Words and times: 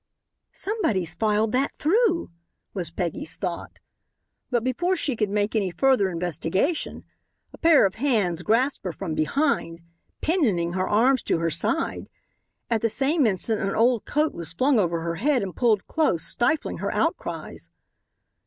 "Somebody's 0.55 1.13
filed 1.13 1.51
that 1.51 1.75
through," 1.75 2.31
was 2.73 2.89
Peggy's 2.89 3.37
thought. 3.37 3.77
But 4.49 4.63
before 4.63 4.95
she 4.95 5.15
could 5.15 5.29
make 5.29 5.55
any 5.55 5.69
further 5.69 6.09
investigation 6.09 7.03
a 7.53 7.59
pair 7.59 7.85
of 7.85 7.93
hands 8.01 8.41
grasped 8.41 8.83
her 8.85 8.93
from 8.93 9.13
behind, 9.13 9.81
pinioning 10.19 10.73
her 10.73 10.89
arms 10.89 11.21
to 11.25 11.37
her 11.37 11.51
side. 11.51 12.09
At 12.67 12.81
the 12.81 12.89
same 12.89 13.27
instant 13.27 13.61
an 13.61 13.75
old 13.75 14.05
coat 14.05 14.33
was 14.33 14.53
flung 14.53 14.79
over 14.79 15.01
her 15.01 15.17
head 15.17 15.43
and 15.43 15.55
pulled 15.55 15.85
close, 15.85 16.23
stifling 16.23 16.79
her 16.79 16.91
outcries. 16.91 17.69